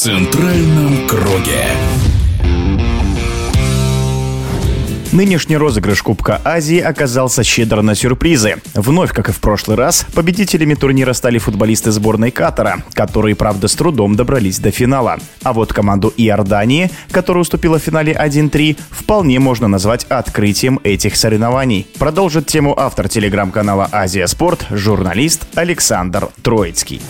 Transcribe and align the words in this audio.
центральном 0.00 1.06
круге. 1.06 1.62
Нынешний 5.12 5.58
розыгрыш 5.58 6.00
Кубка 6.00 6.40
Азии 6.42 6.78
оказался 6.78 7.44
щедр 7.44 7.82
на 7.82 7.94
сюрпризы. 7.94 8.62
Вновь, 8.72 9.12
как 9.12 9.28
и 9.28 9.32
в 9.32 9.40
прошлый 9.40 9.76
раз, 9.76 10.06
победителями 10.14 10.72
турнира 10.72 11.12
стали 11.12 11.36
футболисты 11.36 11.90
сборной 11.90 12.30
Катара, 12.30 12.82
которые, 12.94 13.36
правда, 13.36 13.68
с 13.68 13.74
трудом 13.74 14.16
добрались 14.16 14.58
до 14.58 14.70
финала. 14.70 15.18
А 15.42 15.52
вот 15.52 15.74
команду 15.74 16.14
Иордании, 16.16 16.90
которая 17.10 17.42
уступила 17.42 17.78
в 17.78 17.82
финале 17.82 18.14
1-3, 18.14 18.78
вполне 18.88 19.38
можно 19.38 19.68
назвать 19.68 20.04
открытием 20.04 20.80
этих 20.82 21.14
соревнований. 21.14 21.86
Продолжит 21.98 22.46
тему 22.46 22.74
автор 22.74 23.10
телеграм-канала 23.10 23.86
«Азия 23.92 24.26
Спорт» 24.28 24.64
журналист 24.70 25.46
Александр 25.56 26.30
Троицкий. 26.40 27.02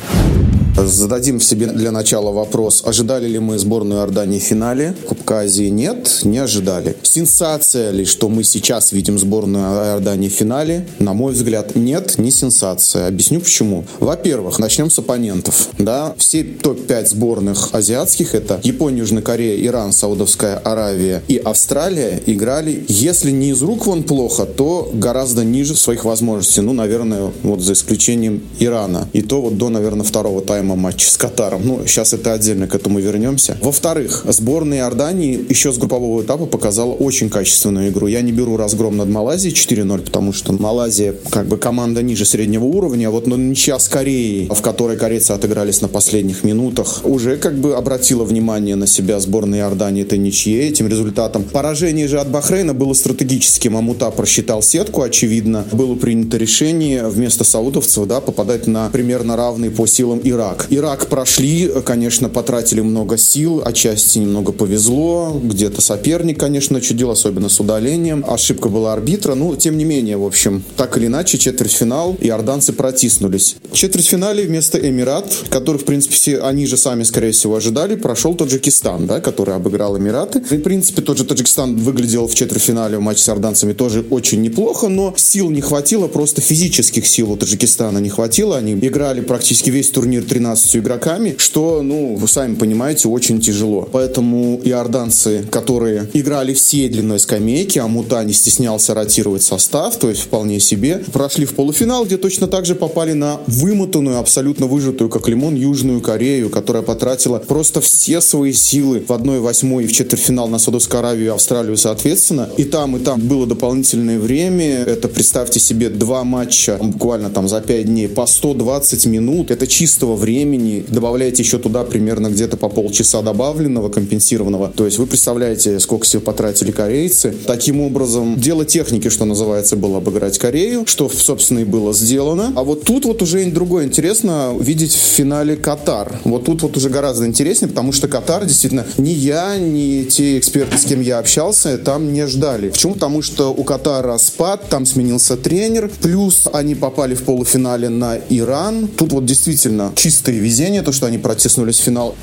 Зададим 0.76 1.40
себе 1.40 1.66
для 1.66 1.90
начала 1.90 2.30
вопрос, 2.32 2.82
ожидали 2.84 3.28
ли 3.28 3.38
мы 3.38 3.58
сборную 3.58 4.00
Иордании 4.00 4.38
в 4.38 4.42
финале? 4.42 4.94
Кубка 5.06 5.40
Азии 5.40 5.68
нет, 5.68 6.20
не 6.24 6.38
ожидали. 6.38 6.96
Сенсация 7.02 7.90
ли, 7.90 8.04
что 8.04 8.28
мы 8.28 8.44
сейчас 8.44 8.92
видим 8.92 9.18
сборную 9.18 9.64
Иордании 9.64 10.28
в 10.28 10.32
финале? 10.32 10.86
На 10.98 11.12
мой 11.12 11.32
взгляд, 11.32 11.76
нет, 11.76 12.18
не 12.18 12.30
сенсация. 12.30 13.08
Объясню 13.08 13.40
почему. 13.40 13.84
Во-первых, 13.98 14.58
начнем 14.58 14.90
с 14.90 14.98
оппонентов. 14.98 15.68
Да? 15.78 16.14
Все 16.16 16.42
топ-5 16.42 17.06
сборных 17.08 17.68
азиатских, 17.72 18.34
это 18.34 18.60
Япония, 18.62 19.00
Южная 19.00 19.22
Корея, 19.22 19.62
Иран, 19.66 19.92
Саудовская 19.92 20.56
Аравия 20.56 21.22
и 21.28 21.36
Австралия, 21.36 22.20
играли, 22.26 22.84
если 22.88 23.30
не 23.30 23.50
из 23.50 23.62
рук 23.62 23.86
вон 23.86 24.02
плохо, 24.02 24.46
то 24.46 24.90
гораздо 24.92 25.44
ниже 25.44 25.74
своих 25.74 26.04
возможностей. 26.04 26.60
Ну, 26.60 26.72
наверное, 26.72 27.32
вот 27.42 27.60
за 27.60 27.74
исключением 27.74 28.42
Ирана. 28.58 29.08
И 29.12 29.22
то 29.22 29.42
вот 29.42 29.58
до, 29.58 29.68
наверное, 29.68 30.04
второго 30.04 30.40
тайма 30.40 30.59
касаемо 30.60 30.76
матча 30.76 31.10
с 31.10 31.16
Катаром. 31.16 31.62
Ну, 31.64 31.80
сейчас 31.86 32.12
это 32.12 32.32
отдельно, 32.32 32.66
к 32.66 32.74
этому 32.74 32.98
вернемся. 33.00 33.56
Во-вторых, 33.62 34.24
сборная 34.28 34.78
Иордании 34.78 35.40
еще 35.48 35.72
с 35.72 35.78
группового 35.78 36.22
этапа 36.22 36.46
показала 36.46 36.92
очень 36.92 37.30
качественную 37.30 37.88
игру. 37.88 38.08
Я 38.08 38.20
не 38.20 38.32
беру 38.32 38.56
разгром 38.56 38.96
над 38.96 39.08
Малайзией 39.08 39.54
4-0, 39.54 40.02
потому 40.02 40.32
что 40.32 40.52
Малайзия 40.52 41.14
как 41.30 41.46
бы 41.46 41.56
команда 41.56 42.02
ниже 42.02 42.24
среднего 42.24 42.64
уровня, 42.64 43.08
а 43.08 43.10
вот 43.10 43.26
но 43.26 43.36
ничья 43.36 43.78
с 43.78 43.88
Кореей, 43.88 44.48
в 44.48 44.60
которой 44.60 44.96
корейцы 44.96 45.32
отыгрались 45.32 45.80
на 45.80 45.88
последних 45.88 46.44
минутах, 46.44 47.00
уже 47.04 47.36
как 47.36 47.54
бы 47.54 47.74
обратила 47.74 48.24
внимание 48.24 48.76
на 48.76 48.86
себя 48.86 49.18
сборная 49.20 49.60
Иордании 49.60 50.02
это 50.02 50.16
ничье 50.16 50.68
этим 50.68 50.88
результатом. 50.88 51.44
Поражение 51.44 52.08
же 52.08 52.20
от 52.20 52.28
Бахрейна 52.30 52.74
было 52.74 52.92
стратегическим. 52.94 53.76
Амута 53.76 54.10
просчитал 54.10 54.62
сетку, 54.62 55.02
очевидно. 55.02 55.64
Было 55.72 55.94
принято 55.94 56.36
решение 56.36 57.08
вместо 57.08 57.44
саудовцев 57.44 58.06
да, 58.06 58.20
попадать 58.20 58.66
на 58.66 58.90
примерно 58.90 59.36
равный 59.36 59.70
по 59.70 59.86
силам 59.86 60.20
Ирак. 60.22 60.49
Ирак. 60.50 60.66
Ирак 60.70 61.06
прошли, 61.06 61.70
конечно, 61.84 62.28
потратили 62.28 62.80
много 62.80 63.16
сил, 63.16 63.62
отчасти 63.64 64.18
немного 64.18 64.52
повезло, 64.52 65.40
где-то 65.42 65.80
соперник, 65.80 66.38
конечно, 66.38 66.80
чудил, 66.80 67.10
особенно 67.10 67.48
с 67.48 67.60
удалением. 67.60 68.24
Ошибка 68.26 68.68
была 68.68 68.92
арбитра, 68.92 69.34
ну, 69.34 69.54
тем 69.56 69.78
не 69.78 69.84
менее, 69.84 70.16
в 70.16 70.24
общем, 70.24 70.62
так 70.76 70.96
или 70.96 71.06
иначе, 71.06 71.38
четвертьфинал, 71.38 72.16
иорданцы 72.20 72.72
протиснулись. 72.72 73.56
В 73.70 73.76
четвертьфинале 73.76 74.44
вместо 74.44 74.78
Эмират, 74.78 75.32
который, 75.50 75.76
в 75.76 75.84
принципе, 75.84 76.14
все 76.14 76.40
они 76.40 76.66
же 76.66 76.76
сами, 76.76 77.04
скорее 77.04 77.32
всего, 77.32 77.56
ожидали, 77.56 77.94
прошел 77.94 78.34
Таджикистан, 78.34 79.06
да, 79.06 79.20
который 79.20 79.54
обыграл 79.54 79.98
Эмираты. 79.98 80.42
И, 80.50 80.56
в 80.56 80.62
принципе, 80.62 81.02
тот 81.02 81.18
же 81.18 81.24
Таджикистан 81.24 81.76
выглядел 81.76 82.26
в 82.26 82.34
четвертьфинале 82.34 82.98
в 82.98 83.00
матче 83.00 83.22
с 83.22 83.28
иорданцами 83.28 83.72
тоже 83.72 84.04
очень 84.10 84.40
неплохо, 84.42 84.88
но 84.88 85.14
сил 85.16 85.50
не 85.50 85.60
хватило, 85.60 86.08
просто 86.08 86.40
физических 86.40 87.06
сил 87.06 87.32
у 87.32 87.36
Таджикистана 87.36 87.98
не 87.98 88.08
хватило. 88.08 88.56
Они 88.56 88.72
играли 88.72 89.20
практически 89.20 89.70
весь 89.70 89.90
турнир 89.90 90.24
3 90.24 90.39
13 90.40 90.76
игроками, 90.76 91.34
что, 91.36 91.82
ну, 91.82 92.14
вы 92.14 92.26
сами 92.26 92.54
понимаете, 92.54 93.08
очень 93.08 93.42
тяжело. 93.42 93.86
Поэтому 93.92 94.58
иорданцы, 94.64 95.44
которые 95.50 96.08
играли 96.14 96.54
все 96.54 96.88
длиной 96.88 97.20
скамейки, 97.20 97.78
а 97.78 97.86
Мута 97.86 98.24
не 98.24 98.32
стеснялся 98.32 98.94
ротировать 98.94 99.42
состав, 99.42 99.98
то 99.98 100.08
есть 100.08 100.22
вполне 100.22 100.58
себе, 100.58 101.04
прошли 101.12 101.44
в 101.44 101.54
полуфинал, 101.54 102.06
где 102.06 102.16
точно 102.16 102.46
так 102.46 102.64
же 102.64 102.74
попали 102.74 103.12
на 103.12 103.38
вымотанную, 103.48 104.18
абсолютно 104.18 104.64
выжатую, 104.64 105.10
как 105.10 105.28
лимон, 105.28 105.54
Южную 105.56 106.00
Корею, 106.00 106.48
которая 106.48 106.82
потратила 106.82 107.38
просто 107.38 107.82
все 107.82 108.22
свои 108.22 108.54
силы 108.54 109.04
в 109.06 109.12
1-8 109.12 109.84
и 109.84 109.86
в 109.86 109.92
четвертьфинал 109.92 110.48
на 110.48 110.58
Саудовскую 110.58 111.00
Аравию 111.00 111.26
и 111.26 111.34
Австралию 111.34 111.76
соответственно. 111.76 112.48
И 112.56 112.64
там, 112.64 112.96
и 112.96 113.00
там 113.00 113.20
было 113.20 113.46
дополнительное 113.46 114.18
время. 114.18 114.84
Это, 114.84 115.08
представьте 115.08 115.60
себе, 115.60 115.90
два 115.90 116.24
матча 116.24 116.78
буквально 116.80 117.28
там 117.28 117.46
за 117.46 117.60
5 117.60 117.84
дней 117.84 118.08
по 118.08 118.24
120 118.24 119.04
минут. 119.06 119.50
Это 119.50 119.66
чистого 119.66 120.16
времени 120.16 120.29
времени, 120.30 120.84
добавляете 120.88 121.42
еще 121.42 121.58
туда 121.58 121.82
примерно 121.82 122.28
где-то 122.28 122.56
по 122.56 122.68
полчаса 122.68 123.20
добавленного, 123.20 123.88
компенсированного. 123.88 124.68
То 124.68 124.84
есть 124.86 124.98
вы 124.98 125.06
представляете, 125.06 125.80
сколько 125.80 126.06
сил 126.06 126.20
потратили 126.20 126.70
корейцы. 126.70 127.34
Таким 127.46 127.80
образом, 127.80 128.36
дело 128.36 128.64
техники, 128.64 129.08
что 129.08 129.24
называется, 129.24 129.74
было 129.76 129.98
обыграть 129.98 130.38
Корею, 130.38 130.84
что, 130.86 131.08
собственно, 131.08 131.60
и 131.60 131.64
было 131.64 131.92
сделано. 131.92 132.52
А 132.54 132.62
вот 132.62 132.84
тут 132.84 133.04
вот 133.04 133.22
уже 133.22 133.44
другое 133.50 133.86
интересно 133.86 134.54
видеть 134.58 134.92
в 134.92 135.16
финале 135.16 135.56
Катар. 135.56 136.20
Вот 136.24 136.44
тут 136.44 136.62
вот 136.62 136.76
уже 136.76 136.88
гораздо 136.88 137.26
интереснее, 137.26 137.68
потому 137.68 137.92
что 137.92 138.06
Катар 138.06 138.44
действительно 138.46 138.86
ни 138.98 139.10
я, 139.10 139.56
ни 139.58 140.04
те 140.04 140.38
эксперты, 140.38 140.78
с 140.78 140.84
кем 140.84 141.00
я 141.00 141.18
общался, 141.18 141.76
там 141.78 142.12
не 142.12 142.26
ждали. 142.26 142.70
Почему? 142.70 142.94
Потому 142.94 143.22
что 143.22 143.52
у 143.52 143.64
Катара 143.64 144.16
спад, 144.18 144.68
там 144.68 144.86
сменился 144.86 145.36
тренер, 145.36 145.90
плюс 146.00 146.46
они 146.52 146.76
попали 146.76 147.14
в 147.14 147.24
полуфинале 147.24 147.88
на 147.88 148.18
Иран. 148.28 148.86
Тут 148.86 149.12
вот 149.12 149.24
действительно 149.24 149.92
чисто 149.96 150.19
чистое 150.20 150.34
везение, 150.34 150.82
то, 150.82 150.92
что 150.92 151.06
они 151.06 151.16
протиснулись 151.16 151.78
в 151.78 151.82
финал. 151.82 152.14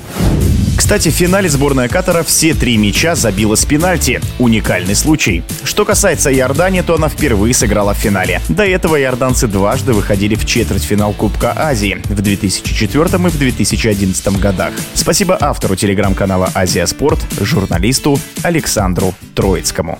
Кстати, 0.76 1.08
в 1.08 1.12
финале 1.12 1.48
сборная 1.48 1.88
Катара 1.88 2.22
все 2.22 2.54
три 2.54 2.76
мяча 2.76 3.16
забила 3.16 3.56
с 3.56 3.64
пенальти. 3.64 4.20
Уникальный 4.38 4.94
случай. 4.94 5.42
Что 5.64 5.84
касается 5.84 6.32
Иордании, 6.32 6.82
то 6.82 6.94
она 6.94 7.08
впервые 7.08 7.52
сыграла 7.52 7.94
в 7.94 7.98
финале. 7.98 8.40
До 8.48 8.64
этого 8.64 9.00
иорданцы 9.00 9.48
дважды 9.48 9.92
выходили 9.92 10.36
в 10.36 10.46
четвертьфинал 10.46 11.12
Кубка 11.12 11.52
Азии 11.56 12.00
в 12.04 12.20
2004 12.22 13.04
и 13.04 13.30
в 13.30 13.38
2011 13.38 14.38
годах. 14.38 14.72
Спасибо 14.94 15.36
автору 15.40 15.74
телеграм-канала 15.74 16.52
«Азия 16.54 16.86
Спорт», 16.86 17.18
журналисту 17.40 18.20
Александру 18.44 19.12
Троицкому. 19.34 19.98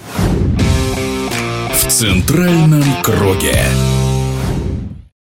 В 1.72 1.90
центральном 1.90 2.84
круге. 3.02 3.56